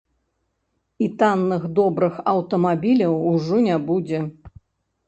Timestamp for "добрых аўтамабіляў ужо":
1.81-3.65